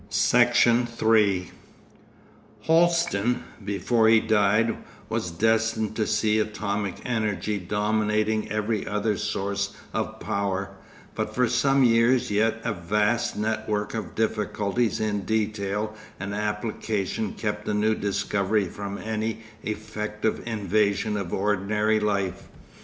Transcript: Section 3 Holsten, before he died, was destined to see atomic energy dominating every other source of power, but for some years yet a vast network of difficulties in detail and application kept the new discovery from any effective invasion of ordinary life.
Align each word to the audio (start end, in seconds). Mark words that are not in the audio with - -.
Section 0.09 0.87
3 0.87 1.51
Holsten, 2.63 3.43
before 3.63 4.09
he 4.09 4.19
died, 4.19 4.75
was 5.09 5.29
destined 5.29 5.95
to 5.95 6.07
see 6.07 6.39
atomic 6.39 6.95
energy 7.05 7.59
dominating 7.59 8.51
every 8.51 8.87
other 8.87 9.15
source 9.15 9.75
of 9.93 10.19
power, 10.19 10.71
but 11.13 11.35
for 11.35 11.47
some 11.47 11.83
years 11.83 12.31
yet 12.31 12.59
a 12.63 12.73
vast 12.73 13.37
network 13.37 13.93
of 13.93 14.15
difficulties 14.15 14.99
in 14.99 15.21
detail 15.23 15.95
and 16.19 16.33
application 16.33 17.33
kept 17.35 17.65
the 17.67 17.73
new 17.75 17.93
discovery 17.93 18.65
from 18.65 18.97
any 18.97 19.41
effective 19.61 20.41
invasion 20.47 21.15
of 21.15 21.31
ordinary 21.31 21.99
life. 21.99 22.49